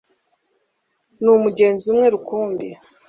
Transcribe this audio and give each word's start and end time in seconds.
n'umugenzi 1.23 1.83
umwe 1.91 2.05
rukumbi 2.13 2.67